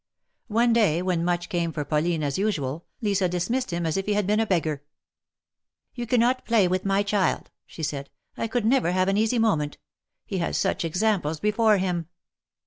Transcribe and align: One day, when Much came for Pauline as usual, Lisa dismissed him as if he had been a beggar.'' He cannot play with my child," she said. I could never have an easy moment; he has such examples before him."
One 0.47 0.73
day, 0.73 1.03
when 1.03 1.23
Much 1.23 1.47
came 1.47 1.71
for 1.71 1.85
Pauline 1.85 2.23
as 2.23 2.39
usual, 2.39 2.87
Lisa 3.01 3.29
dismissed 3.29 3.69
him 3.69 3.85
as 3.85 3.97
if 3.97 4.07
he 4.07 4.13
had 4.13 4.25
been 4.25 4.39
a 4.39 4.47
beggar.'' 4.47 4.81
He 5.93 6.07
cannot 6.07 6.43
play 6.43 6.67
with 6.67 6.85
my 6.85 7.03
child," 7.03 7.51
she 7.67 7.83
said. 7.83 8.09
I 8.35 8.47
could 8.47 8.65
never 8.65 8.93
have 8.93 9.09
an 9.09 9.17
easy 9.17 9.37
moment; 9.37 9.77
he 10.25 10.39
has 10.39 10.57
such 10.57 10.83
examples 10.83 11.39
before 11.39 11.77
him." 11.77 12.07